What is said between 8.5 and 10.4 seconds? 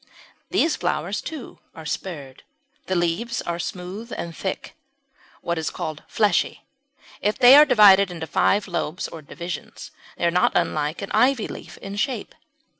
lobes or divisions, and are